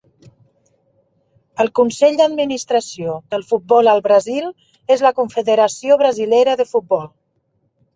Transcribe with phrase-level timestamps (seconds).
[1.65, 4.51] El consell d'administració del futbol al Brasil
[4.99, 7.11] és la Confederació Brasilera de Futbol.